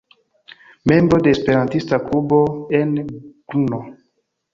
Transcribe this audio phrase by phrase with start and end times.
[0.85, 3.05] Membro de Esperantista klubo en
[3.47, 3.85] Brno.